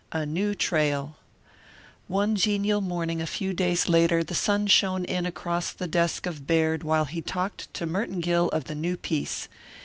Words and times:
A 0.11 0.25
NEW 0.25 0.55
TRAIL 0.55 1.15
One 2.07 2.35
genial 2.35 2.81
morning 2.81 3.21
a 3.21 3.27
few 3.27 3.53
days 3.53 3.87
later 3.87 4.23
the 4.23 4.33
sun 4.33 4.65
shone 4.65 5.05
in 5.05 5.27
across 5.27 5.71
the 5.71 5.85
desk 5.87 6.25
of 6.25 6.47
Baird 6.47 6.81
while 6.81 7.05
he 7.05 7.21
talked 7.21 7.71
to 7.75 7.85
Merton 7.85 8.19
Gill 8.19 8.49
of 8.49 8.63
the 8.63 8.73
new 8.73 8.97
piece. 8.97 9.47